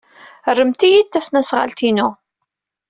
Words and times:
Rremt-iyi-d 0.55 1.07
tasnasɣalt-inu. 1.09 2.09